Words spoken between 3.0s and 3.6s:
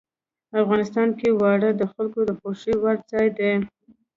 ځای دی.